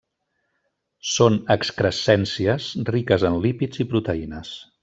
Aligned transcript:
Són 1.09 1.37
excrescències 1.57 2.71
riques 2.91 3.29
en 3.33 3.41
lípids 3.47 3.87
i 3.87 3.91
proteïnes. 3.97 4.61